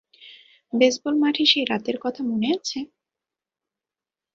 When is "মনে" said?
2.23-2.47